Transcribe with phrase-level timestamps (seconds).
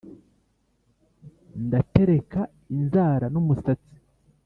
[1.65, 2.41] ndatereka
[2.75, 3.93] inzara n'umusatsi